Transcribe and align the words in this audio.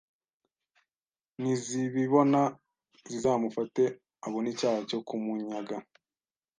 nizibibona 1.41 2.41
zizamufate 3.09 3.83
abone 4.25 4.47
icyaha 4.53 4.79
cyo 4.89 4.99
kumunyaga. 5.07 5.77